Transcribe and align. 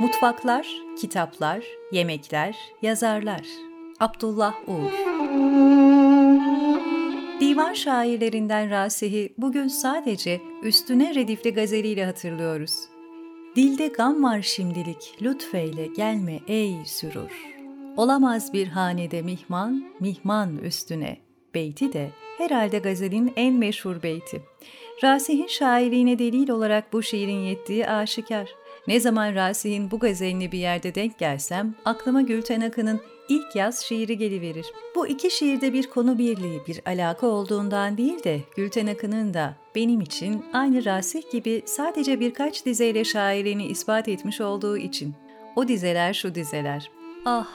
Mutfaklar, 0.00 0.66
kitaplar, 1.00 1.64
yemekler, 1.92 2.56
yazarlar. 2.82 3.42
Abdullah 4.00 4.54
Uğur 4.68 4.92
Divan 7.40 7.72
şairlerinden 7.72 8.70
Rasih'i 8.70 9.34
bugün 9.38 9.68
sadece 9.68 10.40
üstüne 10.62 11.14
redifli 11.14 11.54
gazeliyle 11.54 12.04
hatırlıyoruz. 12.04 12.72
Dilde 13.56 13.86
gam 13.86 14.22
var 14.22 14.42
şimdilik, 14.42 15.18
lütfeyle 15.22 15.86
gelme 15.86 16.40
ey 16.48 16.76
sürur. 16.86 17.46
Olamaz 17.96 18.52
bir 18.52 18.66
hanede 18.66 19.22
mihman, 19.22 19.84
mihman 20.00 20.56
üstüne. 20.56 21.16
Beyti 21.54 21.92
de 21.92 22.10
herhalde 22.38 22.78
gazelin 22.78 23.32
en 23.36 23.54
meşhur 23.54 24.02
beyti. 24.02 24.42
Rasih'in 25.04 25.46
şairliğine 25.46 26.18
delil 26.18 26.48
olarak 26.50 26.92
bu 26.92 27.02
şiirin 27.02 27.40
yettiği 27.40 27.86
aşikar. 27.88 28.48
Ne 28.88 29.00
zaman 29.00 29.34
Rasih'in 29.34 29.90
bu 29.90 29.98
gazelini 29.98 30.52
bir 30.52 30.58
yerde 30.58 30.94
denk 30.94 31.18
gelsem 31.18 31.74
aklıma 31.84 32.22
Gülten 32.22 32.60
Akın'ın 32.60 33.00
ilk 33.28 33.56
yaz 33.56 33.80
şiiri 33.80 34.18
geliverir. 34.18 34.66
Bu 34.94 35.06
iki 35.06 35.30
şiirde 35.30 35.72
bir 35.72 35.86
konu 35.86 36.18
birliği, 36.18 36.60
bir 36.66 36.80
alaka 36.86 37.26
olduğundan 37.26 37.98
değil 37.98 38.24
de 38.24 38.40
Gülten 38.56 38.86
Akın'ın 38.86 39.34
da 39.34 39.54
benim 39.74 40.00
için 40.00 40.44
aynı 40.52 40.84
Rasih 40.84 41.30
gibi 41.32 41.62
sadece 41.66 42.20
birkaç 42.20 42.66
dizeyle 42.66 43.04
şairliğini 43.04 43.66
ispat 43.66 44.08
etmiş 44.08 44.40
olduğu 44.40 44.76
için. 44.76 45.14
O 45.56 45.68
dizeler 45.68 46.14
şu 46.14 46.34
dizeler. 46.34 46.90
Ah, 47.24 47.48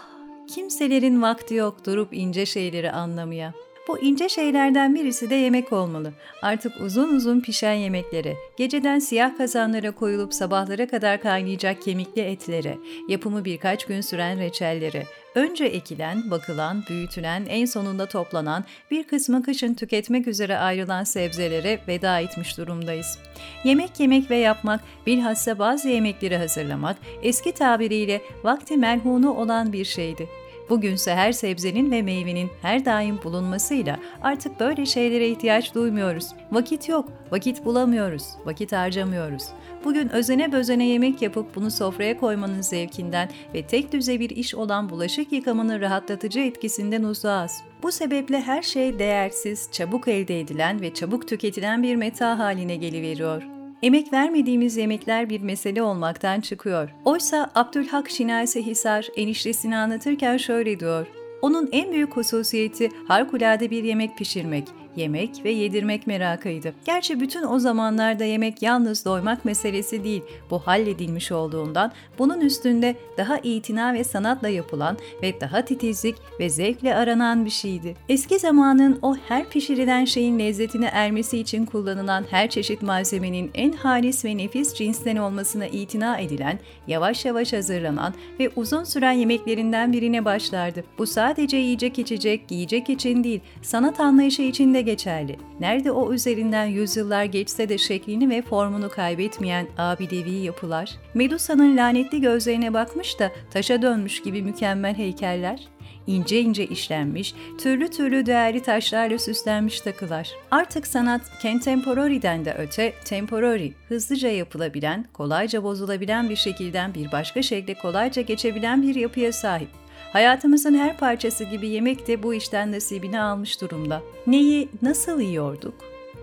kimselerin 0.48 1.22
vakti 1.22 1.54
yok 1.54 1.86
durup 1.86 2.14
ince 2.14 2.46
şeyleri 2.46 2.92
anlamaya. 2.92 3.54
Bu 3.88 4.00
ince 4.00 4.30
şeylerden 4.30 4.96
birisi 4.96 5.30
de 5.30 5.36
yemek 5.36 5.74
olmalı. 5.74 6.14
Artık 6.42 6.82
uzun 6.82 7.16
uzun 7.16 7.40
pişen 7.42 7.74
yemeklere, 7.74 8.36
geceden 8.58 9.00
siyah 9.00 9.38
kazanlara 9.38 9.92
koyulup 9.92 10.34
sabahlara 10.34 10.88
kadar 10.88 11.22
kaynayacak 11.22 11.82
kemikli 11.82 12.22
etlere, 12.22 12.78
yapımı 13.10 13.46
birkaç 13.46 13.86
gün 13.86 14.02
süren 14.02 14.40
reçellere, 14.40 15.04
önce 15.36 15.66
ekilen, 15.66 16.32
bakılan, 16.32 16.84
büyütülen, 16.90 17.46
en 17.50 17.66
sonunda 17.66 18.06
toplanan, 18.06 18.66
bir 18.92 19.04
kısmı 19.04 19.44
kışın 19.44 19.74
tüketmek 19.74 20.28
üzere 20.28 20.58
ayrılan 20.58 21.04
sebzelere 21.04 21.80
veda 21.88 22.20
etmiş 22.20 22.58
durumdayız. 22.58 23.20
Yemek 23.64 24.00
yemek 24.00 24.32
ve 24.32 24.38
yapmak, 24.38 24.82
bilhassa 25.08 25.60
bazı 25.60 25.90
yemekleri 25.90 26.38
hazırlamak, 26.38 26.98
eski 27.24 27.52
tabiriyle 27.52 28.22
vakti 28.44 28.78
merhunu 28.78 29.34
olan 29.34 29.74
bir 29.74 29.86
şeydi. 29.86 30.30
Bugünse 30.70 31.16
her 31.16 31.32
sebzenin 31.32 31.92
ve 31.92 32.02
meyvenin 32.02 32.50
her 32.62 32.86
daim 32.86 33.20
bulunmasıyla 33.24 34.00
artık 34.22 34.60
böyle 34.60 34.86
şeylere 34.86 35.28
ihtiyaç 35.30 35.76
duymuyoruz. 35.76 36.30
Vakit 36.52 36.90
yok, 36.90 37.10
vakit 37.32 37.66
bulamıyoruz, 37.66 38.24
vakit 38.46 38.72
harcamıyoruz. 38.72 39.44
Bugün 39.86 40.10
özene 40.10 40.52
bözene 40.52 40.88
yemek 40.88 41.22
yapıp 41.22 41.56
bunu 41.56 41.72
sofraya 41.72 42.18
koymanın 42.18 42.62
zevkinden 42.62 43.30
ve 43.54 43.68
tek 43.68 43.92
düze 43.92 44.20
bir 44.20 44.30
iş 44.30 44.56
olan 44.56 44.90
bulaşık 44.90 45.32
yıkamanın 45.32 45.82
rahatlatıcı 45.82 46.40
etkisinden 46.40 47.04
uzağız. 47.04 47.62
Bu 47.84 47.92
sebeple 47.92 48.42
her 48.42 48.62
şey 48.62 49.00
değersiz, 49.00 49.70
çabuk 49.72 50.08
elde 50.08 50.40
edilen 50.40 50.82
ve 50.82 50.94
çabuk 50.94 51.28
tüketilen 51.28 51.84
bir 51.84 51.96
meta 51.96 52.40
haline 52.40 52.76
geliveriyor 52.76 53.63
emek 53.84 54.14
vermediğimiz 54.14 54.78
yemekler 54.78 55.30
bir 55.30 55.42
mesele 55.42 55.84
olmaktan 55.84 56.42
çıkıyor. 56.42 56.90
Oysa 57.06 57.52
Abdülhak 57.56 58.10
Şinasi 58.10 58.66
Hisar 58.66 59.08
eniştesini 59.16 59.78
anlatırken 59.78 60.38
şöyle 60.38 60.80
diyor. 60.80 61.08
Onun 61.42 61.70
en 61.72 61.92
büyük 61.92 62.18
hususiyeti 62.18 62.90
harikulade 63.08 63.70
bir 63.70 63.84
yemek 63.84 64.18
pişirmek 64.18 64.68
yemek 64.96 65.30
ve 65.44 65.52
yedirmek 65.52 66.08
merakıydı. 66.08 66.74
Gerçi 66.86 67.20
bütün 67.20 67.44
o 67.44 67.60
zamanlarda 67.60 68.24
yemek 68.24 68.62
yalnız 68.62 69.06
doymak 69.06 69.46
meselesi 69.46 70.04
değil, 70.04 70.22
bu 70.50 70.60
halledilmiş 70.60 71.32
olduğundan 71.32 71.92
bunun 72.20 72.42
üstünde 72.42 72.96
daha 73.18 73.38
itina 73.38 73.94
ve 73.94 74.04
sanatla 74.04 74.50
yapılan 74.50 74.98
ve 75.24 75.42
daha 75.42 75.66
titizlik 75.66 76.16
ve 76.40 76.50
zevkle 76.50 76.96
aranan 76.96 77.46
bir 77.46 77.50
şeydi. 77.50 77.96
Eski 78.10 78.40
zamanın 78.40 79.00
o 79.02 79.16
her 79.28 79.50
pişirilen 79.50 80.06
şeyin 80.06 80.40
lezzetine 80.40 80.90
ermesi 80.94 81.40
için 81.40 81.66
kullanılan 81.66 82.26
her 82.30 82.50
çeşit 82.50 82.82
malzemenin 82.82 83.52
en 83.54 83.72
halis 83.72 84.26
ve 84.26 84.38
nefis 84.38 84.74
cinsten 84.74 85.16
olmasına 85.16 85.68
itina 85.68 86.18
edilen, 86.18 86.60
yavaş 86.88 87.26
yavaş 87.26 87.54
hazırlanan 87.54 88.14
ve 88.40 88.50
uzun 88.56 88.84
süren 88.84 89.12
yemeklerinden 89.12 89.94
birine 89.94 90.26
başlardı. 90.26 90.84
Bu 90.98 91.08
sadece 91.08 91.58
yiyecek 91.58 92.00
içecek, 92.00 92.48
giyecek 92.48 92.90
için 92.90 93.24
değil, 93.24 93.42
sanat 93.62 94.00
anlayışı 94.00 94.42
için 94.42 94.74
de 94.74 94.83
geçerli. 94.86 95.38
Nerede 95.60 95.92
o 95.92 96.14
üzerinden 96.14 96.66
yüzyıllar 96.66 97.24
geçse 97.24 97.70
de 97.70 97.78
şeklini 97.78 98.30
ve 98.30 98.42
formunu 98.42 98.90
kaybetmeyen 98.90 99.68
abidevi 99.78 100.32
yapılar, 100.32 100.90
Medusa'nın 101.14 101.78
lanetli 101.78 102.22
gözlerine 102.22 102.74
bakmış 102.74 103.20
da 103.20 103.32
taşa 103.52 103.82
dönmüş 103.82 104.22
gibi 104.22 104.42
mükemmel 104.42 104.96
heykeller, 104.96 105.68
ince 106.08 106.42
ince 106.42 106.66
işlenmiş, 106.66 107.36
türlü 107.62 107.90
türlü 107.90 108.26
değerli 108.26 108.64
taşlarla 108.64 109.20
süslenmiş 109.20 109.82
takılar. 109.82 110.30
Artık 110.52 110.88
sanat 110.88 111.22
contemporary'den 111.42 112.46
de 112.46 112.54
öte 112.54 112.94
temporary, 113.06 113.72
hızlıca 113.90 114.30
yapılabilen, 114.30 115.06
kolayca 115.14 115.64
bozulabilen 115.64 116.30
bir 116.30 116.36
şekilden 116.36 116.94
bir 116.94 117.12
başka 117.12 117.42
şekle 117.42 117.74
kolayca 117.74 118.22
geçebilen 118.22 118.82
bir 118.82 118.96
yapıya 118.96 119.34
sahip. 119.34 119.83
Hayatımızın 120.14 120.76
her 120.76 120.98
parçası 120.98 121.44
gibi 121.44 121.68
yemek 121.68 122.08
de 122.08 122.24
bu 122.24 122.34
işten 122.34 122.72
nasibini 122.72 123.22
almış 123.22 123.62
durumda. 123.62 124.02
Neyi 124.28 124.70
nasıl 124.82 125.20
yiyorduk? 125.20 125.74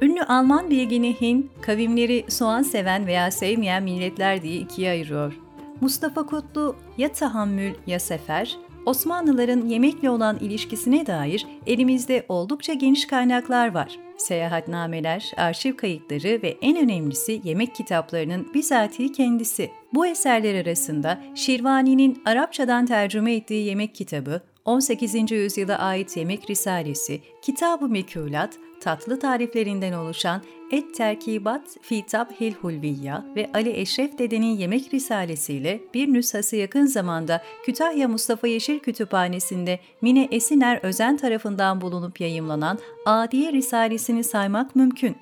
Ünlü 0.02 0.22
Alman 0.22 0.70
bilgini 0.70 1.20
Hin, 1.20 1.50
kavimleri 1.60 2.24
soğan 2.28 2.62
seven 2.62 3.06
veya 3.06 3.30
sevmeyen 3.30 3.82
milletler 3.82 4.42
diye 4.42 4.56
ikiye 4.56 4.90
ayırıyor. 4.90 5.32
Mustafa 5.80 6.26
Kutlu 6.26 6.76
ya 6.98 7.12
tahammül 7.12 7.72
ya 7.86 8.00
sefer, 8.00 8.56
Osmanlıların 8.86 9.66
yemekle 9.68 10.10
olan 10.10 10.38
ilişkisine 10.38 11.06
dair 11.06 11.46
elimizde 11.66 12.24
oldukça 12.28 12.72
geniş 12.72 13.06
kaynaklar 13.06 13.74
var. 13.74 13.98
Seyahatnameler, 14.16 15.32
arşiv 15.36 15.76
kayıtları 15.76 16.42
ve 16.42 16.56
en 16.62 16.76
önemlisi 16.76 17.40
yemek 17.44 17.74
kitaplarının 17.74 18.54
bizatihi 18.54 19.12
kendisi. 19.12 19.70
Bu 19.94 20.06
eserler 20.06 20.64
arasında 20.64 21.20
Şirvani'nin 21.34 22.22
Arapçadan 22.24 22.86
tercüme 22.86 23.34
ettiği 23.34 23.66
yemek 23.66 23.94
kitabı, 23.94 24.40
18. 24.64 25.30
yüzyıla 25.30 25.78
ait 25.78 26.16
yemek 26.16 26.50
risalesi, 26.50 27.20
Kitab-ı 27.42 27.88
Mekulat, 27.88 28.58
tatlı 28.80 29.18
tariflerinden 29.18 29.92
oluşan 29.92 30.42
Et 30.70 30.94
Terkibat 30.94 31.62
fi 31.82 32.06
Tabhil 32.06 32.54
Hulviya 32.54 33.24
ve 33.36 33.50
Ali 33.54 33.80
Eşref 33.80 34.18
Dede'nin 34.18 34.56
Yemek 34.56 34.94
Risalesiyle 34.94 35.80
bir 35.94 36.12
nüshası 36.12 36.56
yakın 36.56 36.86
zamanda 36.86 37.42
Kütahya 37.64 38.08
Mustafa 38.08 38.46
Yeşil 38.46 38.78
Kütüphanesi'nde 38.78 39.80
Mine 40.02 40.28
Esiner 40.30 40.80
Özen 40.82 41.16
tarafından 41.16 41.80
bulunup 41.80 42.20
yayımlanan 42.20 42.78
Adiye 43.06 43.52
Risalesini 43.52 44.24
saymak 44.24 44.76
mümkün. 44.76 45.16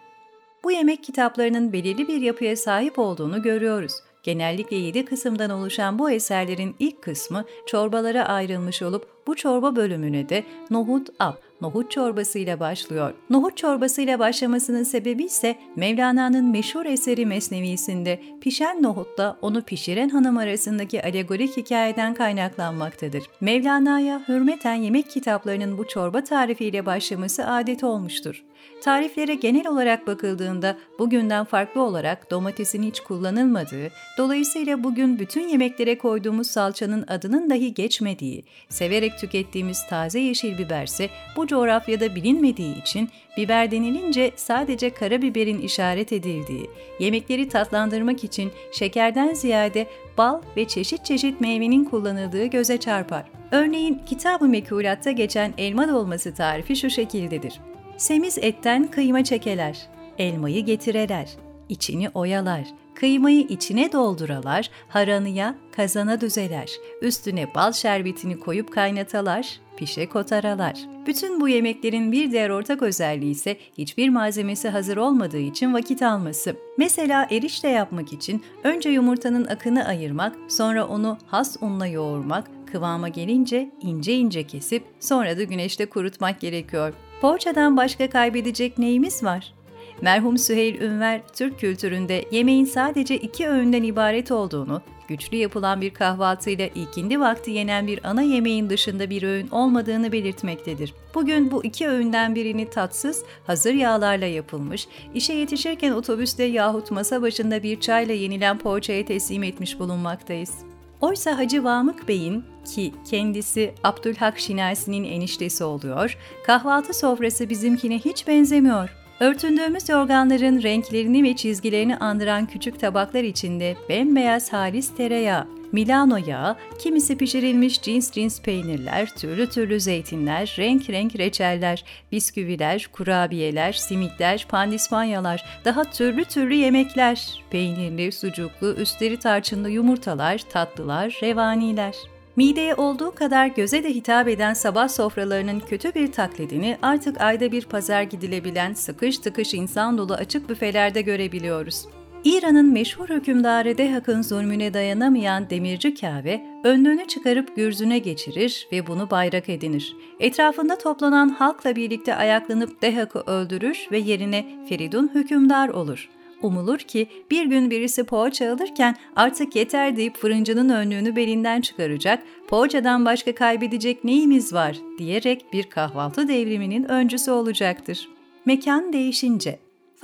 Bu 0.65 0.73
yemek 0.73 1.03
kitaplarının 1.03 1.73
belirli 1.73 2.09
bir 2.09 2.21
yapıya 2.21 2.57
sahip 2.57 2.99
olduğunu 2.99 3.43
görüyoruz. 3.43 3.93
Genellikle 4.23 4.77
7 4.77 5.05
kısımdan 5.05 5.51
oluşan 5.51 5.99
bu 5.99 6.11
eserlerin 6.11 6.77
ilk 6.79 7.03
kısmı 7.03 7.45
çorbalara 7.67 8.25
ayrılmış 8.25 8.83
olup 8.83 9.18
bu 9.29 9.35
çorba 9.35 9.77
bölümüne 9.77 10.29
de 10.29 10.45
nohut 10.71 11.09
ap, 11.19 11.43
nohut 11.61 11.91
çorbasıyla 11.91 12.61
başlıyor. 12.61 13.15
Nohut 13.31 13.57
çorbasıyla 13.57 14.19
başlamasının 14.19 14.83
sebebi 14.83 15.25
ise 15.25 15.57
Mevlana'nın 15.77 16.51
meşhur 16.51 16.87
eseri 16.87 17.27
Mesnevisinde 17.27 18.21
pişen 18.41 18.83
nohutla 18.83 19.39
onu 19.43 19.63
pişiren 19.63 20.09
hanım 20.09 20.39
arasındaki 20.39 21.03
alegorik 21.03 21.57
hikayeden 21.57 22.15
kaynaklanmaktadır. 22.15 23.23
Mevlana'ya 23.41 24.23
hürmeten 24.29 24.75
yemek 24.75 25.11
kitaplarının 25.11 25.79
bu 25.79 25.89
çorba 25.89 26.25
tarifiyle 26.25 26.87
başlaması 26.87 27.47
adet 27.47 27.85
olmuştur. 27.85 28.45
Tariflere 28.83 29.35
genel 29.35 29.67
olarak 29.67 30.07
bakıldığında 30.07 30.77
bugünden 30.99 31.45
farklı 31.45 31.83
olarak 31.83 32.31
domatesin 32.31 32.83
hiç 32.83 33.01
kullanılmadığı, 33.01 33.91
dolayısıyla 34.19 34.85
bugün 34.85 35.19
bütün 35.19 35.49
yemeklere 35.49 35.99
koyduğumuz 35.99 36.47
salçanın 36.47 37.05
adının 37.09 37.51
dahi 37.51 37.75
geçmediği, 37.75 38.45
severek 38.69 39.18
tükettiğimiz 39.19 39.87
taze 39.87 40.21
yeşil 40.21 40.59
biberse 40.59 41.11
bu 41.37 41.47
coğrafyada 41.47 42.15
bilinmediği 42.15 42.83
için 42.83 43.09
biber 43.37 43.71
denilince 43.71 44.33
sadece 44.37 44.91
karabiberin 44.91 45.61
işaret 45.61 46.13
edildiği, 46.13 46.71
yemekleri 47.01 47.49
tatlandırmak 47.49 48.25
için 48.25 48.53
şekerden 48.73 49.35
ziyade 49.35 49.87
bal 50.19 50.41
ve 50.57 50.69
çeşit 50.69 51.05
çeşit 51.05 51.41
meyvenin 51.41 51.85
kullanıldığı 51.85 52.47
göze 52.47 52.79
çarpar. 52.79 53.25
Örneğin 53.51 54.01
Kitab-ı 54.07 54.49
Mekulatta 54.49 55.11
geçen 55.11 55.55
elma 55.59 55.89
dolması 55.89 56.35
tarifi 56.35 56.77
şu 56.77 56.91
şekildedir. 56.91 57.61
Semiz 57.97 58.39
etten 58.39 58.87
kıyma 58.87 59.25
çekeler, 59.25 59.79
elmayı 60.19 60.65
getireler, 60.65 61.29
içini 61.69 62.09
oyalar, 62.09 62.65
Kıymayı 62.99 63.41
içine 63.41 63.93
dolduralar, 63.93 64.71
haranıya, 64.89 65.55
kazana 65.77 66.21
düzeler. 66.21 66.71
Üstüne 67.03 67.55
bal 67.55 67.73
şerbetini 67.73 68.41
koyup 68.41 68.73
kaynatalar, 68.73 69.61
pişe 69.77 70.09
kotaralar. 70.09 70.79
Bütün 71.07 71.41
bu 71.41 71.49
yemeklerin 71.49 72.13
bir 72.13 72.31
diğer 72.31 72.51
ortak 72.51 72.83
özelliği 72.83 73.31
ise 73.31 73.57
hiçbir 73.79 74.09
malzemesi 74.09 74.69
hazır 74.69 74.97
olmadığı 74.97 75.39
için 75.39 75.75
vakit 75.75 76.03
alması. 76.03 76.57
Mesela 76.79 77.27
erişte 77.31 77.69
yapmak 77.69 78.13
için 78.13 78.43
önce 78.65 78.91
yumurtanın 78.91 79.45
akını 79.45 79.85
ayırmak, 79.85 80.37
sonra 80.49 80.87
onu 80.87 81.19
has 81.27 81.57
unla 81.61 81.87
yoğurmak, 81.87 82.51
kıvama 82.73 83.09
gelince 83.09 83.71
ince 83.81 84.15
ince 84.15 84.43
kesip 84.43 84.85
sonra 85.01 85.39
da 85.39 85.43
güneşte 85.43 85.87
kurutmak 85.87 86.41
gerekiyor. 86.41 86.95
Poğaçadan 87.21 87.77
başka 87.77 88.11
kaybedecek 88.11 88.79
neyimiz 88.79 89.25
var? 89.25 89.58
Merhum 90.03 90.39
Süheyl 90.39 90.81
Ünver, 90.81 91.21
Türk 91.33 91.61
kültüründe 91.61 92.25
yemeğin 92.31 92.65
sadece 92.65 93.17
iki 93.17 93.49
öğünden 93.49 93.83
ibaret 93.83 94.31
olduğunu, 94.31 94.83
güçlü 95.09 95.37
yapılan 95.37 95.81
bir 95.81 95.91
kahvaltıyla 95.91 96.67
ikindi 96.67 97.21
vakti 97.21 97.51
yenen 97.51 97.87
bir 97.87 98.01
ana 98.05 98.23
yemeğin 98.23 98.71
dışında 98.71 99.11
bir 99.11 99.23
öğün 99.23 99.49
olmadığını 99.49 100.13
belirtmektedir. 100.13 100.95
Bugün 101.15 101.51
bu 101.51 101.65
iki 101.65 101.89
öğünden 101.89 102.35
birini 102.35 102.71
tatsız, 102.71 103.25
hazır 103.47 103.75
yağlarla 103.75 104.27
yapılmış, 104.27 104.89
işe 105.15 105.33
yetişirken 105.33 105.93
otobüste 105.93 106.45
yahut 106.45 106.91
masa 106.91 107.23
başında 107.23 107.63
bir 107.63 107.81
çayla 107.81 108.15
yenilen 108.15 108.59
poğaçaya 108.59 109.05
teslim 109.05 109.43
etmiş 109.43 109.79
bulunmaktayız. 109.79 110.55
Oysa 111.01 111.39
Hacı 111.39 111.65
Vamık 111.65 112.09
Bey'in 112.09 112.45
ki 112.75 112.93
kendisi 113.11 113.75
Abdülhak 113.85 114.39
Şinasi'nin 114.39 115.05
eniştesi 115.05 115.65
oluyor, 115.65 116.17
kahvaltı 116.47 116.95
sofrası 116.95 117.51
bizimkine 117.51 117.99
hiç 117.99 118.27
benzemiyor. 118.27 119.08
Örtündüğümüz 119.21 119.89
yorganların 119.89 120.63
renklerini 120.63 121.23
ve 121.23 121.37
çizgilerini 121.37 121.97
andıran 121.97 122.47
küçük 122.47 122.81
tabaklar 122.81 123.23
içinde 123.23 123.77
bembeyaz 123.89 124.53
halis 124.53 124.97
tereyağı, 124.97 125.47
Milano 125.73 126.17
yağı, 126.17 126.57
kimisi 126.79 127.19
pişirilmiş 127.19 127.83
cins 127.83 128.11
cins 128.11 128.43
peynirler, 128.43 129.15
türlü 129.15 129.49
türlü 129.49 129.81
zeytinler, 129.81 130.55
renk 130.59 130.91
renk 130.91 131.19
reçeller, 131.19 131.85
bisküviler, 132.13 132.89
kurabiyeler, 132.93 133.73
simitler, 133.73 134.47
pandispanyalar, 134.49 135.45
daha 135.65 135.85
türlü 135.85 136.25
türlü 136.25 136.55
yemekler, 136.55 137.45
peynirli, 137.51 138.13
sucuklu, 138.13 138.75
üstleri 138.75 139.17
tarçınlı 139.17 139.71
yumurtalar, 139.71 140.39
tatlılar, 140.39 141.19
revaniler. 141.23 141.95
Mideye 142.39 142.75
olduğu 142.75 143.15
kadar 143.15 143.47
göze 143.47 143.85
de 143.85 143.95
hitap 143.95 144.29
eden 144.29 144.55
sabah 144.55 144.89
sofralarının 144.89 145.61
kötü 145.61 145.95
bir 145.95 146.13
taklidini 146.13 146.79
artık 146.83 147.21
ayda 147.21 147.53
bir 147.53 147.65
pazar 147.65 148.03
gidilebilen 148.03 148.75
sıkış 148.75 149.19
tıkış 149.19 149.55
insan 149.55 149.99
dolu 149.99 150.15
açık 150.15 150.49
büfelerde 150.49 151.03
görebiliyoruz. 151.03 151.87
İran'ın 152.25 152.73
meşhur 152.73 153.09
hükümdarı 153.09 153.79
Dehak'ın 153.79 154.23
zulmüne 154.23 154.75
dayanamayan 154.75 155.51
demirci 155.51 155.95
kahve, 155.95 156.47
önlüğünü 156.65 157.09
çıkarıp 157.09 157.57
gürzüne 157.57 157.99
geçirir 157.99 158.69
ve 158.73 158.87
bunu 158.87 159.11
bayrak 159.11 159.49
edinir. 159.49 159.97
Etrafında 160.21 160.79
toplanan 160.79 161.29
halkla 161.29 161.77
birlikte 161.77 162.15
ayaklanıp 162.15 162.83
Dehak'ı 162.83 163.19
öldürür 163.19 163.89
ve 163.93 163.99
yerine 163.99 164.47
Feridun 164.69 165.11
hükümdar 165.15 165.69
olur. 165.69 166.09
Umulur 166.43 166.79
ki 166.79 167.07
bir 167.31 167.47
gün 167.47 167.71
birisi 167.71 168.05
poğaça 168.05 168.53
alırken 168.53 168.97
artık 169.17 169.57
yeter 169.57 169.97
deyip 169.97 170.17
fırıncının 170.17 170.69
önlüğünü 170.69 171.17
belinden 171.17 171.61
çıkaracak, 171.61 172.23
poğaçadan 172.49 173.05
başka 173.05 173.35
kaybedecek 173.35 174.05
neyimiz 174.05 174.53
var 174.53 174.77
diyerek 174.99 175.53
bir 175.53 175.65
kahvaltı 175.65 176.29
devriminin 176.29 176.85
öncüsü 176.85 177.31
olacaktır. 177.31 178.09
Mekan 178.45 178.93
değişince 178.93 179.59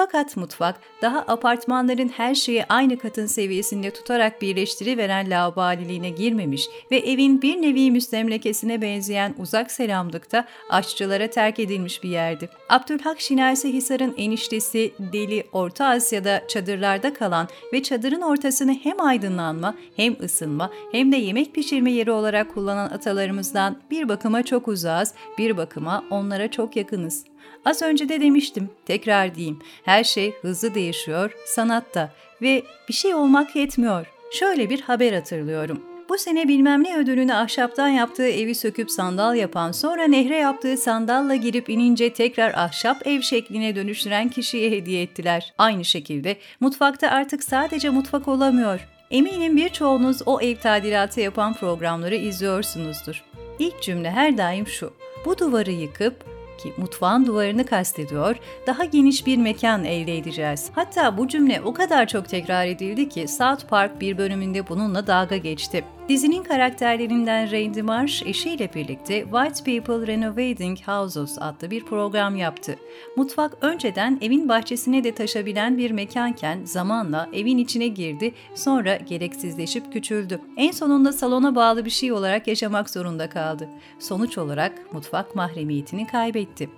fakat 0.04 0.36
mutfak 0.36 0.80
daha 1.02 1.18
apartmanların 1.18 2.08
her 2.08 2.34
şeyi 2.34 2.64
aynı 2.68 2.98
katın 2.98 3.26
seviyesinde 3.26 3.90
tutarak 3.90 4.42
birleştiriveren 4.42 5.30
laubaliliğine 5.30 6.10
girmemiş 6.10 6.68
ve 6.90 6.96
evin 6.96 7.42
bir 7.42 7.62
nevi 7.62 7.90
müstemlekesine 7.90 8.82
benzeyen 8.82 9.34
uzak 9.38 9.70
selamlıkta 9.70 10.44
aşçılara 10.70 11.30
terk 11.30 11.58
edilmiş 11.58 12.02
bir 12.02 12.08
yerdi. 12.08 12.48
Abdülhak 12.68 13.20
Şinasi 13.20 13.72
Hisar'ın 13.72 14.14
eniştesi 14.16 14.92
Deli 14.98 15.44
Orta 15.52 15.86
Asya'da 15.86 16.42
çadırlarda 16.48 17.14
kalan 17.14 17.48
ve 17.72 17.82
çadırın 17.82 18.20
ortasını 18.20 18.74
hem 18.82 19.00
aydınlanma 19.00 19.74
hem 19.96 20.16
ısınma 20.22 20.70
hem 20.92 21.12
de 21.12 21.16
yemek 21.16 21.54
pişirme 21.54 21.92
yeri 21.92 22.10
olarak 22.10 22.54
kullanan 22.54 22.90
atalarımızdan 22.90 23.76
bir 23.90 24.08
bakıma 24.08 24.42
çok 24.42 24.68
uzağız, 24.68 25.14
bir 25.38 25.56
bakıma 25.56 26.04
onlara 26.10 26.50
çok 26.50 26.76
yakınız. 26.76 27.33
Az 27.64 27.82
önce 27.82 28.08
de 28.08 28.20
demiştim, 28.20 28.70
tekrar 28.86 29.34
diyeyim. 29.34 29.58
Her 29.84 30.04
şey 30.04 30.32
hızlı 30.42 30.74
değişiyor, 30.74 31.32
sanatta 31.46 32.12
ve 32.42 32.62
bir 32.88 32.94
şey 32.94 33.14
olmak 33.14 33.56
yetmiyor. 33.56 34.06
Şöyle 34.32 34.70
bir 34.70 34.80
haber 34.80 35.12
hatırlıyorum. 35.12 35.82
Bu 36.08 36.18
sene 36.18 36.48
bilmem 36.48 36.84
ne 36.84 36.96
ödülünü 36.96 37.34
ahşaptan 37.34 37.88
yaptığı 37.88 38.28
evi 38.28 38.54
söküp 38.54 38.90
sandal 38.90 39.36
yapan, 39.36 39.72
sonra 39.72 40.06
nehre 40.06 40.36
yaptığı 40.36 40.76
sandalla 40.76 41.34
girip 41.34 41.68
inince 41.68 42.12
tekrar 42.12 42.54
ahşap 42.54 43.06
ev 43.06 43.20
şekline 43.20 43.76
dönüştüren 43.76 44.28
kişiye 44.28 44.70
hediye 44.70 45.02
ettiler. 45.02 45.54
Aynı 45.58 45.84
şekilde 45.84 46.36
mutfakta 46.60 47.08
artık 47.08 47.44
sadece 47.44 47.90
mutfak 47.90 48.28
olamıyor. 48.28 48.88
Eminim 49.10 49.56
birçoğunuz 49.56 50.22
o 50.26 50.40
ev 50.40 50.56
tadilatı 50.56 51.20
yapan 51.20 51.54
programları 51.54 52.14
izliyorsunuzdur. 52.14 53.24
İlk 53.58 53.82
cümle 53.82 54.10
her 54.10 54.38
daim 54.38 54.66
şu. 54.66 54.92
Bu 55.24 55.38
duvarı 55.38 55.70
yıkıp 55.70 56.33
ki 56.64 56.72
mutfağın 56.76 57.26
duvarını 57.26 57.66
kastediyor, 57.66 58.36
daha 58.66 58.84
geniş 58.84 59.26
bir 59.26 59.36
mekan 59.36 59.84
elde 59.84 60.18
edeceğiz. 60.18 60.70
Hatta 60.74 61.18
bu 61.18 61.28
cümle 61.28 61.60
o 61.64 61.74
kadar 61.74 62.06
çok 62.06 62.28
tekrar 62.28 62.66
edildi 62.66 63.08
ki 63.08 63.28
South 63.28 63.66
Park 63.68 64.00
bir 64.00 64.18
bölümünde 64.18 64.68
bununla 64.68 65.06
dalga 65.06 65.36
geçti. 65.36 65.84
Dizinin 66.08 66.42
karakterlerinden 66.42 67.52
Randy 67.52 67.82
Marsh 67.82 68.22
eşiyle 68.26 68.74
birlikte 68.74 69.22
White 69.22 69.64
People 69.64 70.06
Renovating 70.06 70.78
Houses 70.80 71.38
adlı 71.40 71.70
bir 71.70 71.84
program 71.84 72.36
yaptı. 72.36 72.76
Mutfak 73.16 73.56
önceden 73.60 74.18
evin 74.22 74.48
bahçesine 74.48 75.04
de 75.04 75.14
taşabilen 75.14 75.78
bir 75.78 75.90
mekanken 75.90 76.64
zamanla 76.64 77.28
evin 77.32 77.58
içine 77.58 77.88
girdi, 77.88 78.34
sonra 78.54 78.96
gereksizleşip 78.96 79.92
küçüldü. 79.92 80.40
En 80.56 80.70
sonunda 80.70 81.12
salona 81.12 81.54
bağlı 81.54 81.84
bir 81.84 81.90
şey 81.90 82.12
olarak 82.12 82.46
yaşamak 82.46 82.90
zorunda 82.90 83.28
kaldı. 83.28 83.68
Sonuç 83.98 84.38
olarak 84.38 84.92
mutfak 84.92 85.34
mahremiyetini 85.34 86.06
kaybetti. 86.06 86.70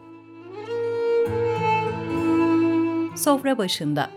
Sofra 3.17 3.59
başında 3.59 4.11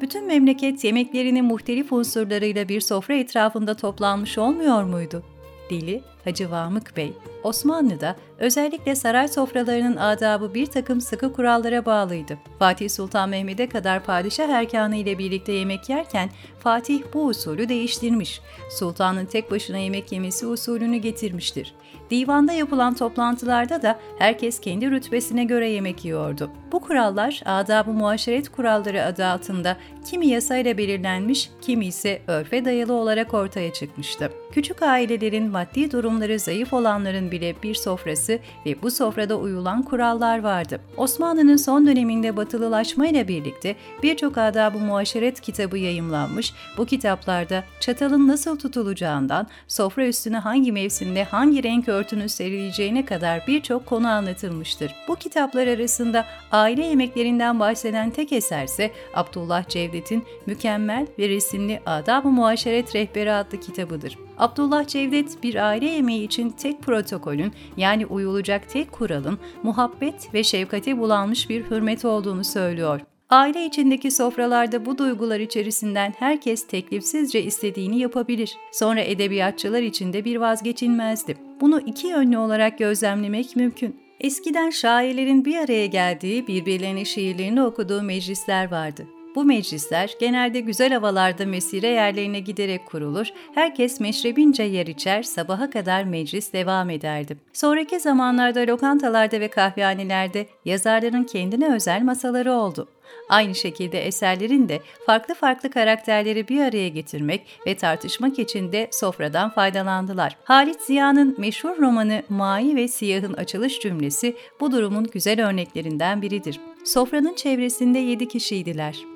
bütün 0.00 0.26
memleket 0.26 0.84
yemeklerinin 0.84 1.44
muhtelif 1.44 1.92
unsurlarıyla 1.92 2.68
bir 2.68 2.80
sofra 2.80 3.14
etrafında 3.14 3.74
toplanmış 3.74 4.38
olmuyor 4.38 4.84
muydu? 4.84 5.22
Dili 5.70 6.02
Hacı 6.24 6.50
Vamık 6.50 6.96
Bey, 6.96 7.12
Osmanlı'da 7.42 8.16
özellikle 8.38 8.94
saray 8.94 9.28
sofralarının 9.28 9.96
adabı 9.96 10.54
bir 10.54 10.66
takım 10.66 11.00
sıkı 11.00 11.32
kurallara 11.32 11.86
bağlıydı. 11.86 12.38
Fatih 12.58 12.90
Sultan 12.90 13.28
Mehmet'e 13.28 13.68
kadar 13.68 14.04
padişah 14.04 14.48
erkanı 14.48 14.96
ile 14.96 15.18
birlikte 15.18 15.52
yemek 15.52 15.88
yerken 15.88 16.30
Fatih 16.58 17.02
bu 17.14 17.26
usulü 17.26 17.68
değiştirmiş. 17.68 18.40
Sultanın 18.70 19.26
tek 19.26 19.50
başına 19.50 19.78
yemek 19.78 20.12
yemesi 20.12 20.46
usulünü 20.46 20.96
getirmiştir. 20.96 21.74
Divanda 22.10 22.52
yapılan 22.52 22.94
toplantılarda 22.94 23.82
da 23.82 23.98
herkes 24.18 24.60
kendi 24.60 24.90
rütbesine 24.90 25.44
göre 25.44 25.70
yemek 25.70 26.04
yiyordu. 26.04 26.50
Bu 26.72 26.80
kurallar 26.80 27.42
adab-ı 27.44 27.90
muaşeret 27.90 28.48
kuralları 28.48 29.04
adı 29.04 29.26
altında 29.26 29.76
kimi 30.10 30.26
yasayla 30.26 30.78
belirlenmiş, 30.78 31.50
kimi 31.60 31.86
ise 31.86 32.22
örfe 32.26 32.64
dayalı 32.64 32.92
olarak 32.92 33.34
ortaya 33.34 33.72
çıkmıştı. 33.72 34.30
Küçük 34.52 34.82
ailelerin 34.82 35.50
maddi 35.50 35.90
durumları 35.90 36.38
zayıf 36.38 36.72
olanların 36.72 37.30
bile 37.30 37.54
bir 37.62 37.74
sofrası 37.74 38.38
ve 38.66 38.82
bu 38.82 38.90
sofrada 38.90 39.38
uyulan 39.38 39.82
kurallar 39.82 40.38
vardı. 40.42 40.80
Osmanlı'nın 40.96 41.56
son 41.56 41.86
döneminde 41.86 42.36
batılılaşmayla 42.36 43.28
birlikte 43.28 43.76
birçok 44.02 44.38
adab-ı 44.38 44.78
muaşeret 44.78 45.40
kitabı 45.40 45.78
yayımlanmış, 45.78 46.54
bu 46.78 46.86
kitaplarda 46.86 47.64
çatalın 47.80 48.28
nasıl 48.28 48.58
tutulacağından, 48.58 49.46
sofra 49.68 50.06
üstüne 50.06 50.38
hangi 50.38 50.72
mevsimde 50.72 51.24
hangi 51.24 51.62
renk 51.62 51.88
örtünün 52.04 52.26
serileceğine 52.26 53.04
kadar 53.04 53.46
birçok 53.46 53.86
konu 53.86 54.08
anlatılmıştır. 54.08 54.94
Bu 55.08 55.16
kitaplar 55.16 55.66
arasında 55.66 56.26
aile 56.52 56.86
yemeklerinden 56.86 57.60
bahseden 57.60 58.10
tek 58.10 58.32
eserse 58.32 58.90
Abdullah 59.14 59.68
Cevdet'in 59.68 60.24
mükemmel 60.46 61.06
ve 61.18 61.28
resimli 61.28 61.80
Adab-ı 61.86 62.28
Muaşeret 62.28 62.94
Rehberi 62.94 63.32
adlı 63.32 63.60
kitabıdır. 63.60 64.18
Abdullah 64.38 64.86
Cevdet 64.86 65.42
bir 65.42 65.68
aile 65.68 65.86
yemeği 65.86 66.24
için 66.24 66.50
tek 66.50 66.82
protokolün 66.82 67.52
yani 67.76 68.06
uyulacak 68.06 68.68
tek 68.68 68.92
kuralın 68.92 69.38
muhabbet 69.62 70.34
ve 70.34 70.44
şefkate 70.44 70.98
bulanmış 70.98 71.50
bir 71.50 71.70
hürmet 71.70 72.04
olduğunu 72.04 72.44
söylüyor. 72.44 73.00
Aile 73.34 73.66
içindeki 73.66 74.10
sofralarda 74.10 74.86
bu 74.86 74.98
duygular 74.98 75.40
içerisinden 75.40 76.14
herkes 76.18 76.66
teklifsizce 76.66 77.42
istediğini 77.42 77.98
yapabilir. 77.98 78.56
Sonra 78.72 79.00
edebiyatçılar 79.00 79.82
içinde 79.82 80.24
bir 80.24 80.36
vazgeçilmezdi. 80.36 81.36
Bunu 81.60 81.80
iki 81.80 82.06
yönlü 82.06 82.38
olarak 82.38 82.78
gözlemlemek 82.78 83.56
mümkün. 83.56 83.96
Eskiden 84.20 84.70
şairlerin 84.70 85.44
bir 85.44 85.56
araya 85.56 85.86
geldiği, 85.86 86.46
birbirlerine 86.46 87.04
şiirlerini 87.04 87.62
okuduğu 87.62 88.02
meclisler 88.02 88.70
vardı. 88.70 89.06
Bu 89.34 89.44
meclisler 89.44 90.14
genelde 90.20 90.60
güzel 90.60 90.92
havalarda 90.92 91.46
mesire 91.46 91.88
yerlerine 91.88 92.40
giderek 92.40 92.86
kurulur, 92.86 93.26
herkes 93.54 94.00
meşrebince 94.00 94.62
yer 94.62 94.86
içer, 94.86 95.22
sabaha 95.22 95.70
kadar 95.70 96.04
meclis 96.04 96.52
devam 96.52 96.90
ederdi. 96.90 97.36
Sonraki 97.52 98.00
zamanlarda 98.00 98.60
lokantalarda 98.60 99.40
ve 99.40 99.48
kahvehanelerde 99.48 100.46
yazarların 100.64 101.24
kendine 101.24 101.74
özel 101.74 102.02
masaları 102.02 102.52
oldu. 102.52 102.88
Aynı 103.28 103.54
şekilde 103.54 104.06
eserlerin 104.06 104.68
de 104.68 104.80
farklı 105.06 105.34
farklı 105.34 105.70
karakterleri 105.70 106.48
bir 106.48 106.60
araya 106.60 106.88
getirmek 106.88 107.60
ve 107.66 107.76
tartışmak 107.76 108.38
için 108.38 108.72
de 108.72 108.88
sofradan 108.90 109.50
faydalandılar. 109.50 110.36
Halit 110.44 110.80
Ziya'nın 110.80 111.34
meşhur 111.38 111.78
romanı 111.78 112.22
Mai 112.28 112.76
ve 112.76 112.88
Siyah'ın 112.88 113.32
açılış 113.32 113.80
cümlesi 113.80 114.36
bu 114.60 114.72
durumun 114.72 115.04
güzel 115.12 115.48
örneklerinden 115.48 116.22
biridir. 116.22 116.60
Sofranın 116.84 117.34
çevresinde 117.34 117.98
yedi 117.98 118.28
kişiydiler. 118.28 119.13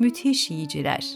Müthiş 0.00 0.50
yiyiciler. 0.50 1.06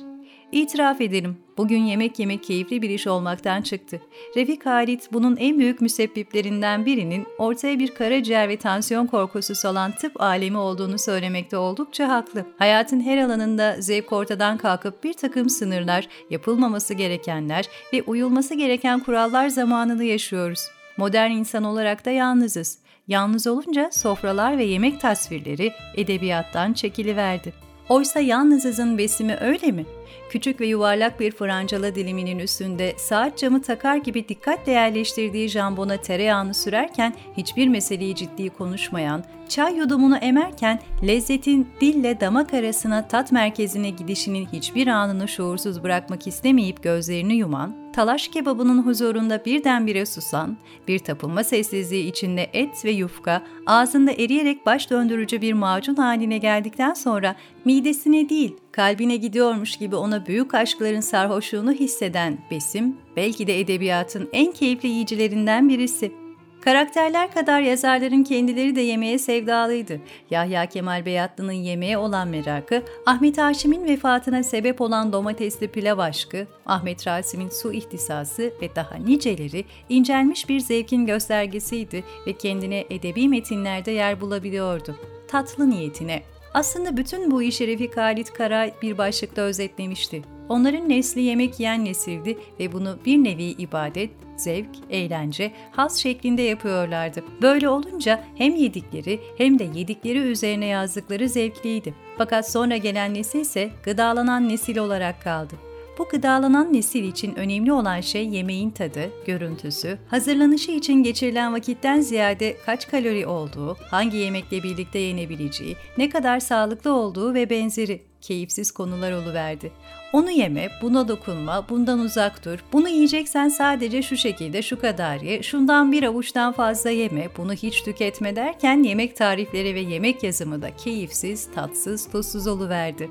İtiraf 0.53 1.01
ederim, 1.01 1.37
bugün 1.57 1.79
yemek 1.79 2.19
yemek 2.19 2.45
keyifli 2.45 2.83
bir 2.83 2.91
iş 2.91 3.07
olmaktan 3.07 3.63
çıktı. 3.63 4.01
Refik 4.37 4.67
Halit 4.67 5.13
bunun 5.13 5.37
en 5.37 5.59
büyük 5.59 5.81
müsebbiplerinden 5.81 6.87
birinin 6.87 7.27
ortaya 7.39 7.79
bir 7.79 7.95
karaciğer 7.95 8.49
ve 8.49 8.57
tansiyon 8.57 9.07
korkusu 9.07 9.55
salan 9.55 9.93
tıp 9.93 10.21
alemi 10.21 10.59
olduğunu 10.59 10.99
söylemekte 10.99 11.57
oldukça 11.57 12.09
haklı. 12.09 12.47
Hayatın 12.59 13.01
her 13.01 13.19
alanında 13.19 13.77
zevk 13.81 14.13
ortadan 14.13 14.59
kalkıp 14.59 15.05
bir 15.05 15.13
takım 15.13 15.49
sınırlar, 15.49 16.09
yapılmaması 16.31 16.95
gerekenler 16.95 17.69
ve 17.93 18.03
uyulması 18.03 18.55
gereken 18.55 19.01
kurallar 19.01 19.49
zamanını 19.49 20.05
yaşıyoruz. 20.05 20.61
Modern 20.97 21.31
insan 21.31 21.65
olarak 21.65 22.05
da 22.05 22.11
yalnızız. 22.11 22.79
Yalnız 23.09 23.47
olunca 23.47 23.91
sofralar 23.93 24.59
ve 24.59 24.65
yemek 24.65 25.01
tasvirleri 25.01 25.73
edebiyattan 25.97 26.73
çekiliverdi. 26.73 27.65
Oysa 27.89 28.21
yalnızızın 28.21 28.99
besimi 28.99 29.37
öyle 29.41 29.73
mi? 29.73 29.87
Küçük 30.31 30.61
ve 30.61 30.67
yuvarlak 30.67 31.21
bir 31.21 31.31
francala 31.31 31.95
diliminin 31.95 32.39
üstünde 32.39 32.95
saat 32.97 33.39
camı 33.39 33.63
takar 33.63 33.97
gibi 33.97 34.29
dikkatle 34.29 34.73
yerleştirdiği 34.73 35.49
jambona 35.49 35.97
tereyağını 35.97 36.55
sürerken 36.55 37.15
hiçbir 37.37 37.69
meseleyi 37.69 38.15
ciddi 38.15 38.51
konuşmayan, 38.51 39.25
çay 39.49 39.77
yudumunu 39.77 40.17
emerken 40.17 40.81
lezzetin 41.07 41.69
dille 41.81 42.21
damak 42.21 42.55
arasına 42.55 43.09
tat 43.09 43.33
merkezine 43.33 43.91
gidişinin 43.91 44.47
hiçbir 44.53 44.87
anını 44.87 45.29
şuursuz 45.29 45.83
bırakmak 45.83 46.27
istemeyip 46.27 46.83
gözlerini 46.83 47.35
yuman, 47.35 47.84
talaş 47.95 48.29
kebabının 48.29 48.83
huzurunda 48.83 49.45
birdenbire 49.45 50.07
susan, 50.07 50.57
bir 50.89 50.99
tapınma 50.99 51.45
sessizliği 51.45 52.11
içinde 52.11 52.51
et 52.53 52.85
ve 52.85 52.91
yufka 52.91 53.43
ağzında 53.67 54.13
eriyerek 54.13 54.67
baş 54.67 54.91
döndürücü 54.91 55.41
bir 55.41 55.53
macun 55.53 55.95
haline 55.95 56.39
geldikten 56.39 56.95
sonra 56.95 57.37
midesine 57.65 58.29
değil 58.29 58.57
kalbine 58.73 59.17
gidiyormuş 59.17 59.77
gibi 59.77 59.97
ona 59.97 60.27
büyük 60.27 60.55
aşkların 60.55 61.01
sarhoşluğunu 61.01 61.73
hisseden 61.73 62.39
Besim, 62.51 62.97
belki 63.17 63.47
de 63.47 63.61
edebiyatın 63.61 64.29
en 64.33 64.53
keyifli 64.53 64.89
yiyicilerinden 64.89 65.69
birisi. 65.69 66.24
Karakterler 66.65 67.33
kadar 67.33 67.61
yazarların 67.61 68.25
kendileri 68.25 68.77
de 68.77 68.81
yemeğe 68.81 69.19
sevdalıydı. 69.19 70.01
Yahya 70.31 70.67
Kemal 70.67 71.07
Beyatlı'nın 71.07 71.53
yemeğe 71.53 71.99
olan 71.99 72.29
merakı, 72.29 72.83
Ahmet 73.07 73.39
Haşim'in 73.39 73.85
vefatına 73.85 74.43
sebep 74.43 74.81
olan 74.81 75.13
domatesli 75.13 75.69
pilav 75.69 75.99
aşkı, 75.99 76.47
Ahmet 76.67 77.07
Rasim'in 77.07 77.49
su 77.49 77.73
ihtisası 77.73 78.53
ve 78.63 78.77
daha 78.77 78.95
niceleri 78.95 79.65
incelmiş 79.89 80.49
bir 80.49 80.61
zevkin 80.61 81.07
göstergesiydi 81.07 82.05
ve 82.27 82.33
kendine 82.33 82.85
edebi 82.91 83.29
metinlerde 83.29 83.91
yer 83.91 84.21
bulabiliyordu. 84.21 84.97
Tatlı 85.29 85.71
niyetine. 85.71 86.23
Aslında 86.55 86.97
bütün 86.97 87.31
bu 87.31 87.43
işi 87.43 87.67
Refik 87.67 87.97
Halit 87.97 88.33
Kara 88.33 88.71
bir 88.83 88.99
başlıkta 88.99 89.43
özetlemişti. 89.43 90.23
Onların 90.49 90.89
nesli 90.89 91.21
yemek 91.21 91.61
yiyen 91.61 91.85
nesildi 91.85 92.39
ve 92.61 92.73
bunu 92.73 92.99
bir 93.07 93.25
nevi 93.25 93.45
ibadet, 93.45 94.11
zevk, 94.37 94.71
eğlence, 94.91 95.53
haz 95.71 96.01
şeklinde 96.01 96.43
yapıyorlardı. 96.43 97.25
Böyle 97.43 97.69
olunca 97.69 98.25
hem 98.35 98.55
yedikleri 98.55 99.21
hem 99.39 99.59
de 99.59 99.65
yedikleri 99.75 100.19
üzerine 100.19 100.67
yazdıkları 100.67 101.29
zevkliydi. 101.29 101.95
Fakat 102.19 102.51
sonra 102.51 102.77
gelen 102.77 103.15
nesil 103.15 103.41
ise 103.41 103.71
gıdalanan 103.85 104.49
nesil 104.49 104.79
olarak 104.79 105.23
kaldı. 105.23 105.55
Bu 105.99 106.09
gıdalanan 106.09 106.73
nesil 106.73 107.05
için 107.05 107.35
önemli 107.35 107.73
olan 107.73 108.01
şey 108.01 108.29
yemeğin 108.29 108.71
tadı, 108.71 109.11
görüntüsü, 109.27 109.99
hazırlanışı 110.09 110.73
için 110.73 111.03
geçirilen 111.03 111.53
vakitten 111.53 112.01
ziyade 112.01 112.57
kaç 112.67 112.89
kalori 112.89 113.27
olduğu, 113.27 113.77
hangi 113.91 114.17
yemekle 114.17 114.63
birlikte 114.63 114.99
yenebileceği, 114.99 115.77
ne 115.99 116.09
kadar 116.09 116.41
sağlıklı 116.41 116.93
olduğu 116.93 117.35
ve 117.35 117.51
benzeri 117.51 118.03
keyifsiz 118.27 118.71
konular 118.71 119.13
oluverdi. 119.13 119.73
Onu 120.13 120.31
yeme, 120.31 120.69
buna 120.83 121.09
dokunma, 121.09 121.69
bundan 121.69 121.99
uzak 121.99 122.45
dur, 122.45 122.59
bunu 122.73 122.89
yiyeceksen 122.89 123.49
sadece 123.49 124.03
şu 124.03 124.17
şekilde 124.17 124.63
şu 124.63 124.81
kadar 124.81 125.21
ye, 125.21 125.43
şundan 125.43 125.93
bir 125.93 126.03
avuçtan 126.03 126.53
fazla 126.53 126.91
yeme, 126.91 127.29
bunu 127.37 127.53
hiç 127.53 127.83
tüketme 127.83 128.37
derken 128.37 128.83
yemek 128.83 129.17
tarifleri 129.17 129.75
ve 129.75 129.81
yemek 129.81 130.23
yazımı 130.23 130.63
da 130.63 130.77
keyifsiz, 130.77 131.49
tatsız, 131.55 132.09
tuzsuz 132.11 132.47
oluverdi. 132.47 133.11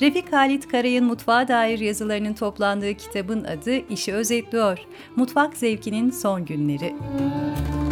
Refik 0.00 0.32
Halit 0.32 0.68
Karay'ın 0.68 1.04
mutfağa 1.04 1.48
dair 1.48 1.78
yazılarının 1.78 2.34
toplandığı 2.34 2.94
kitabın 2.94 3.44
adı 3.44 3.76
işi 3.76 4.14
özetliyor. 4.14 4.78
Mutfak 5.16 5.56
zevkinin 5.56 6.10
son 6.10 6.44
günleri. 6.44 6.92
Müzik 6.92 7.89